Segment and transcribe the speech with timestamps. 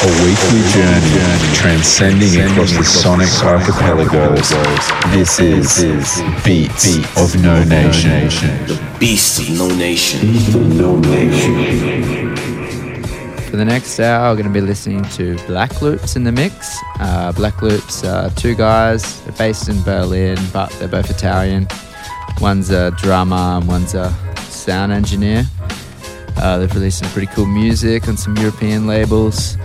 [0.00, 4.48] A weekly journey transcending across the sonic archipelagos.
[5.10, 8.28] This is Beats of No Nation.
[8.68, 10.34] The Beast of No Nation.
[13.50, 16.78] For the next hour, we're going to be listening to Black Loops in the mix.
[17.00, 19.20] Uh, Black Loops are two guys.
[19.22, 21.66] They're based in Berlin, but they're both Italian.
[22.40, 24.14] One's a drummer and one's a
[24.48, 25.44] sound engineer.
[26.36, 29.56] Uh, they've released some pretty cool music on some European labels.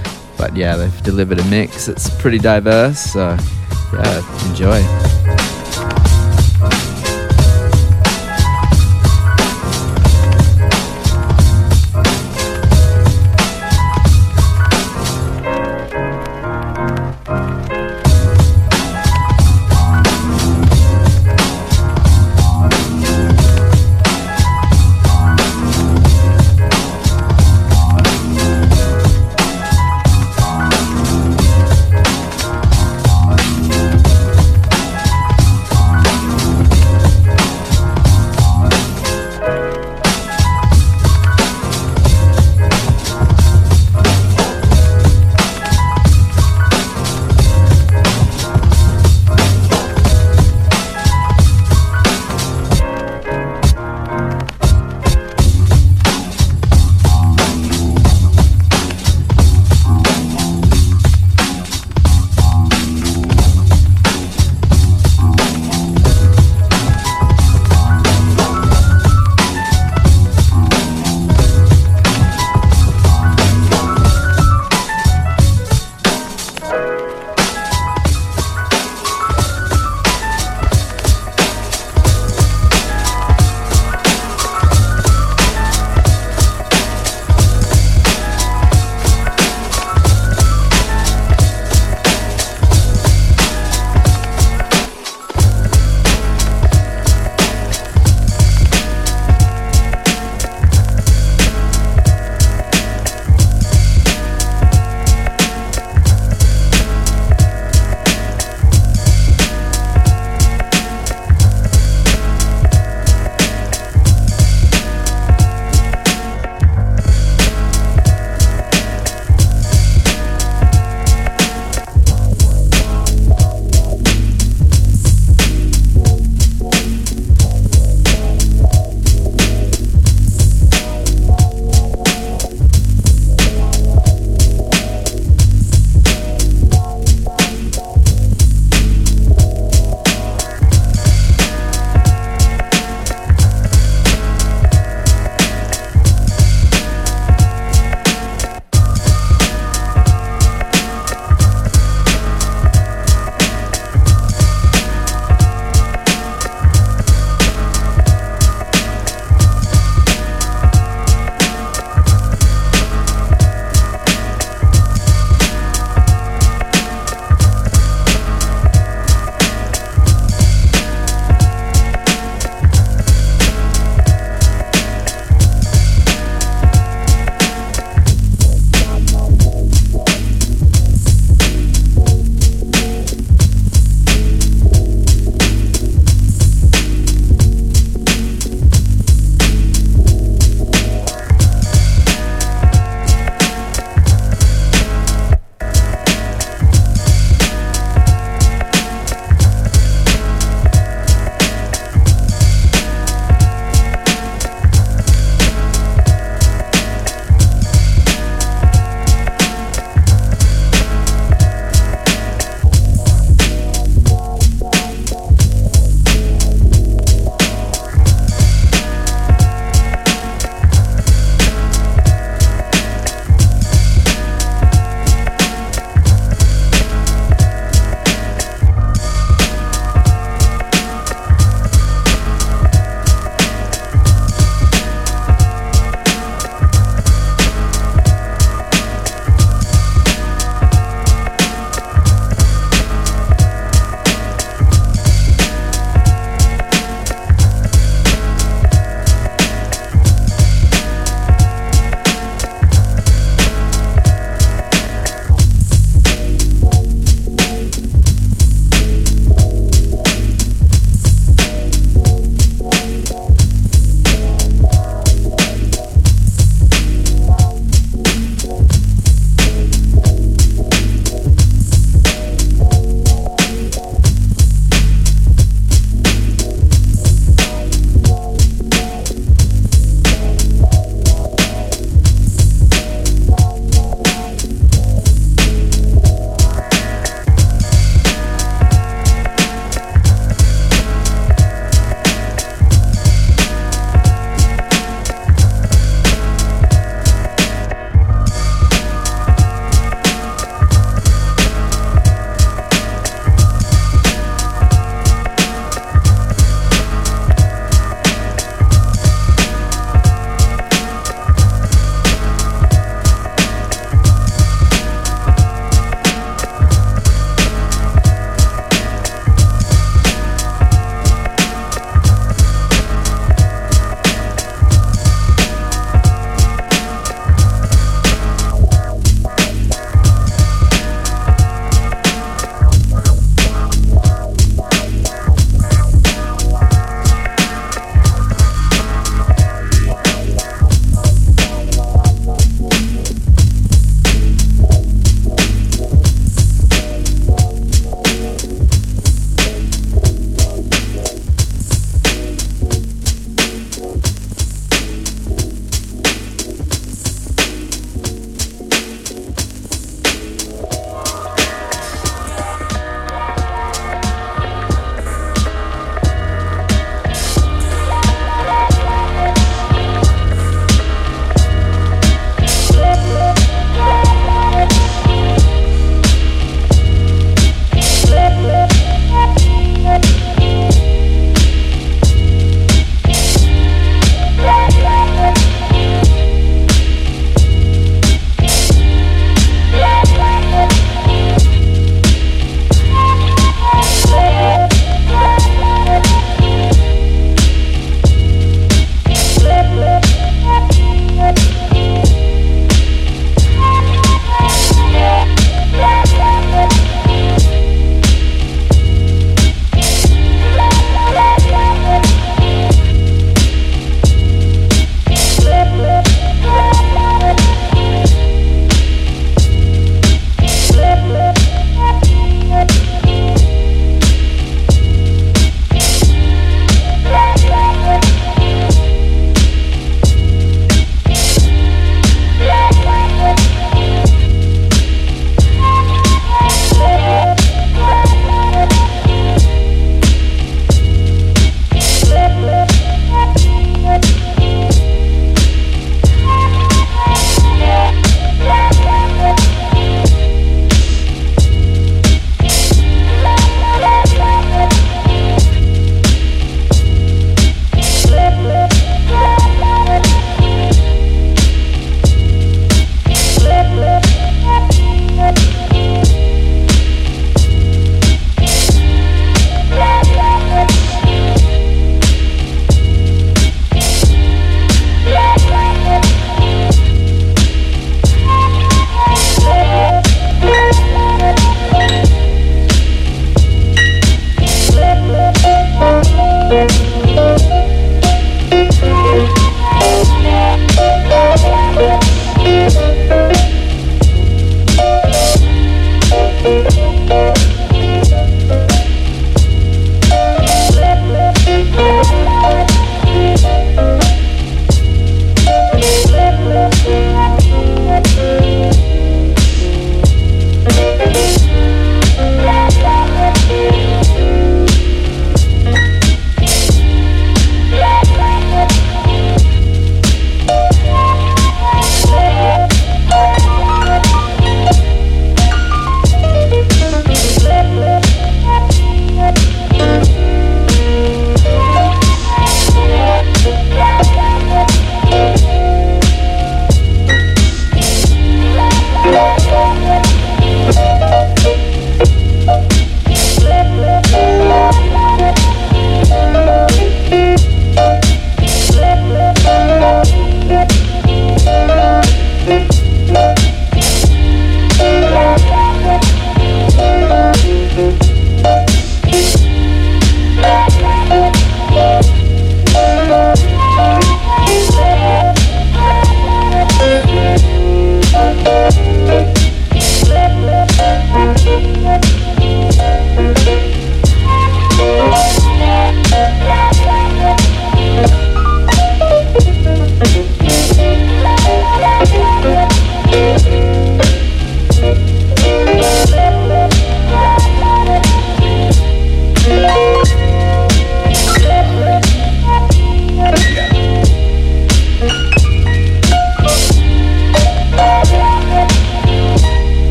[0.43, 2.99] But yeah, they've delivered a mix It's pretty diverse.
[2.99, 3.37] So
[3.93, 4.83] yeah, enjoy.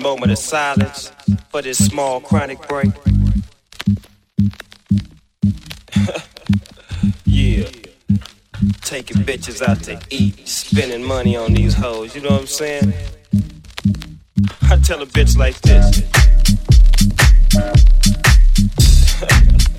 [0.00, 1.12] Moment of silence
[1.50, 2.90] for this small chronic break.
[7.24, 7.68] yeah.
[8.82, 12.92] Taking bitches out to eat, spending money on these hoes, you know what I'm saying?
[14.62, 16.02] I tell a bitch like this.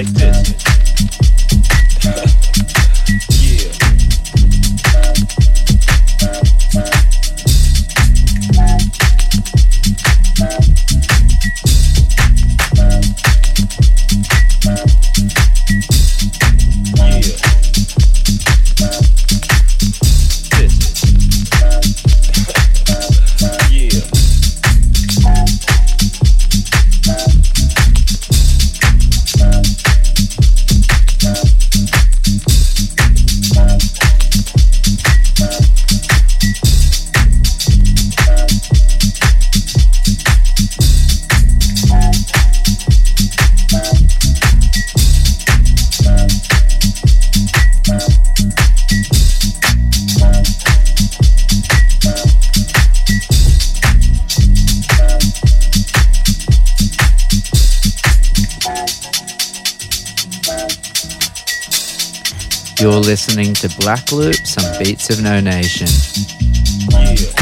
[0.00, 0.39] like this.
[63.00, 65.88] Listening to Black Loops on Beats of No Nation.
[66.90, 67.40] Yeah.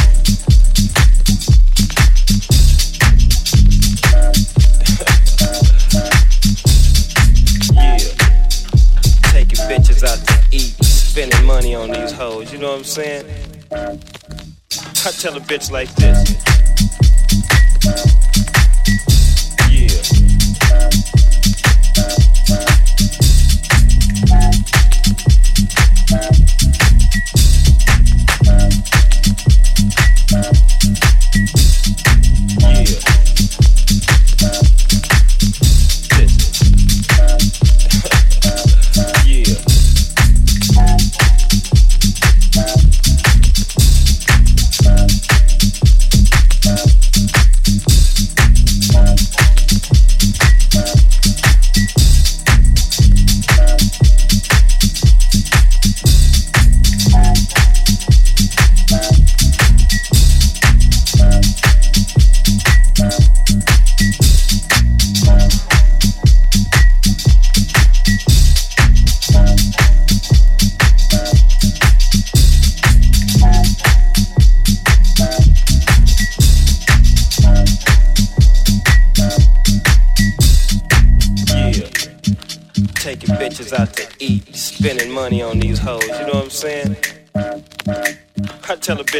[11.19, 13.27] spending money on these hoes, you know what I'm saying?
[13.73, 16.78] I tell a bitch like this.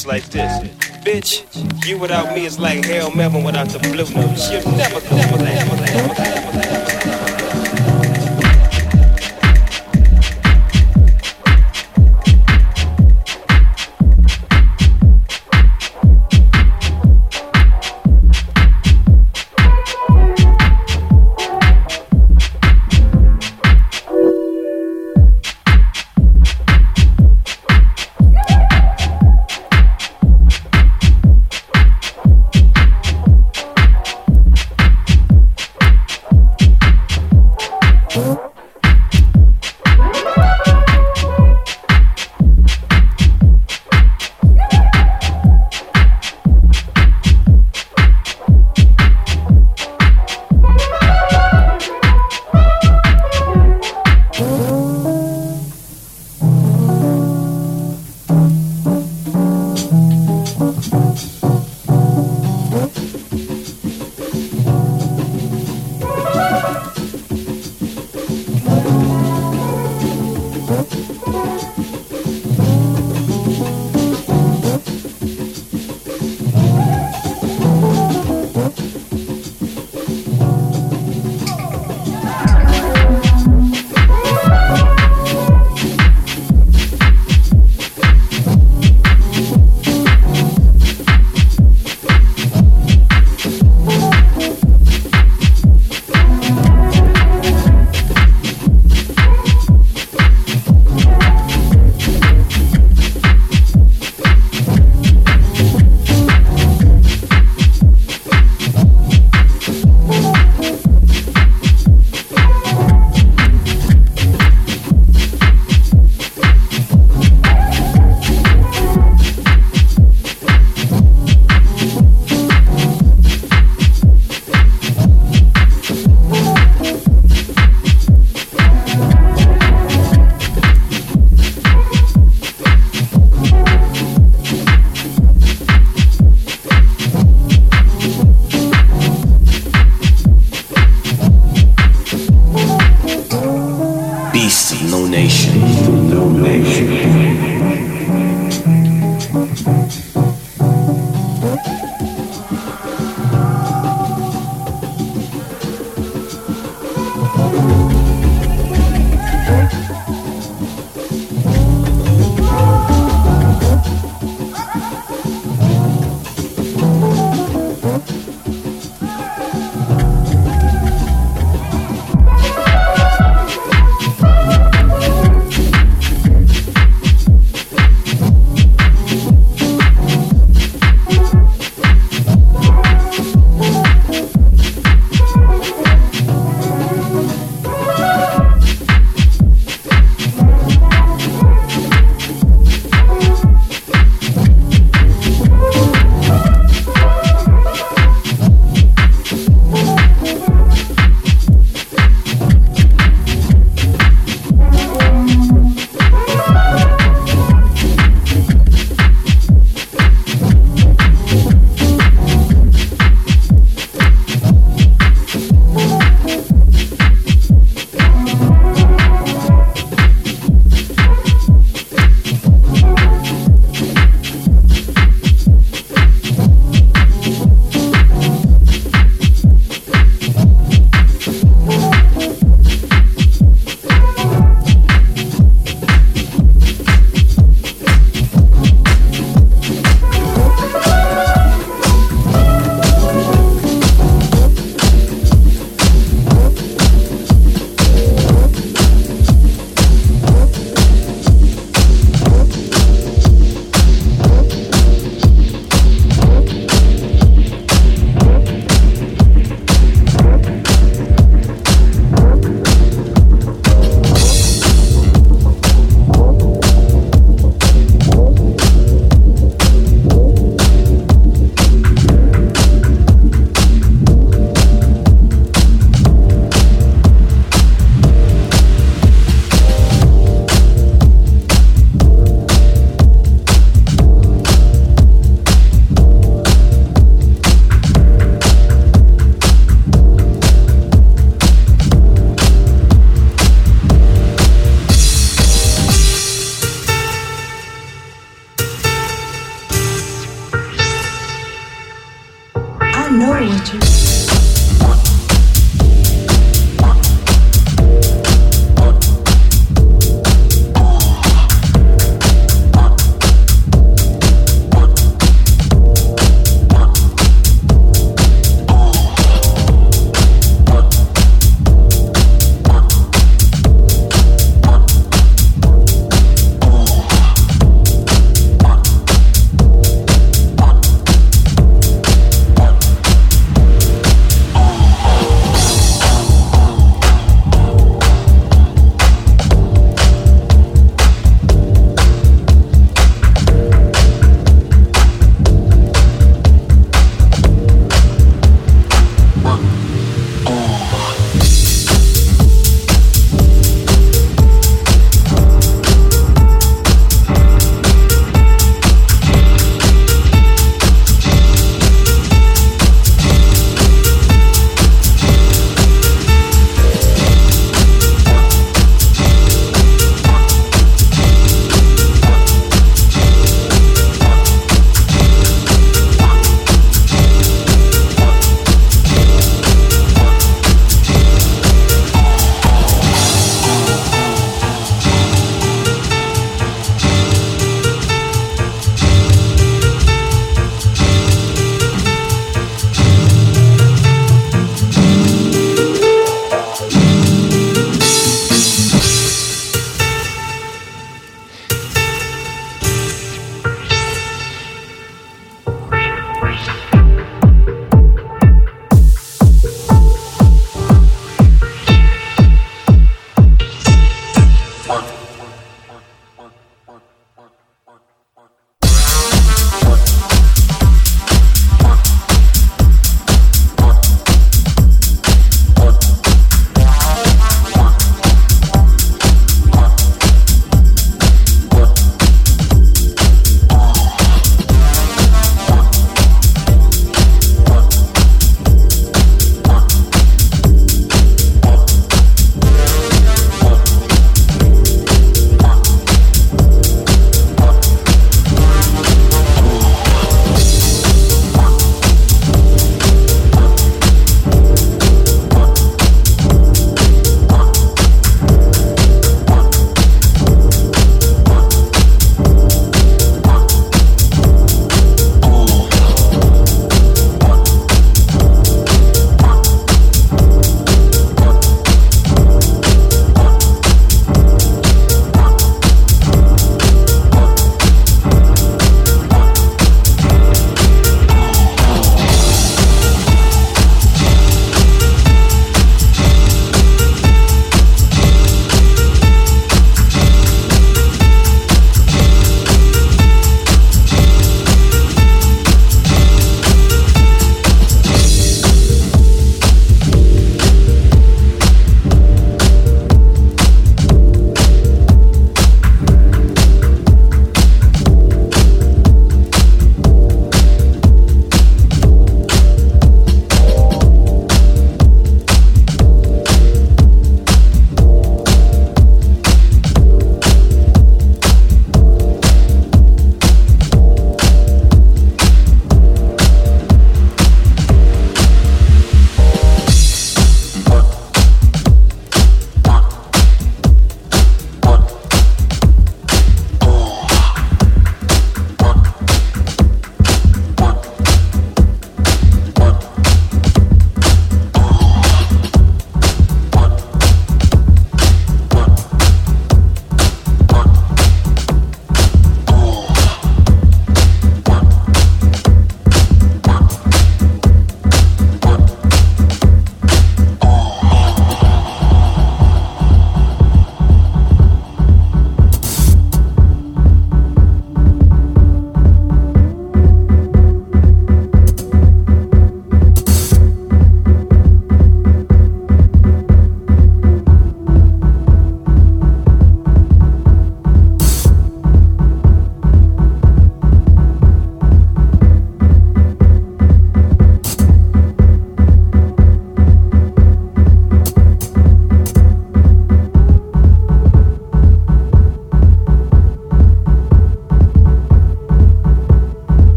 [0.00, 0.62] Bitch like this,
[1.04, 4.48] bitch, you without me is like Harold Melvin without the blue notes.
[4.50, 6.39] Never, never, never, never, never, never.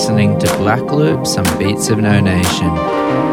[0.00, 3.29] Listening to Black Loop, some beats of oh No Nation.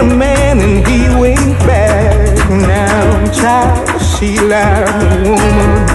[0.00, 2.50] a man and he went back.
[2.50, 5.93] Now I'm tired of she like a woman.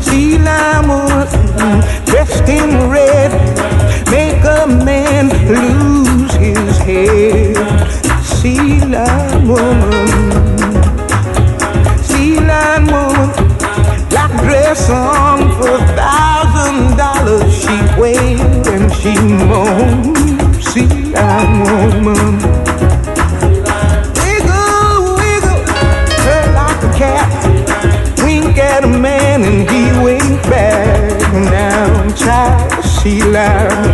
[0.00, 1.32] See llamas
[2.04, 3.30] dressed in red
[4.10, 7.56] make a man lose his head.
[9.46, 9.90] Woman,
[12.90, 13.32] woman,
[14.10, 17.54] black dress on for a thousand dollars.
[17.62, 19.14] She wailed and she
[22.04, 22.49] woman.
[33.30, 33.89] Sheila